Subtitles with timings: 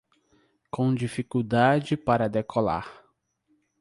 [0.71, 3.03] Com dificuldade para decolar